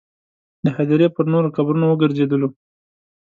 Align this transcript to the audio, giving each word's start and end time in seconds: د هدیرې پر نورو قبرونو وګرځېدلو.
د 0.63 0.65
هدیرې 0.77 1.07
پر 1.15 1.25
نورو 1.33 1.53
قبرونو 1.55 1.85
وګرځېدلو. 1.87 2.49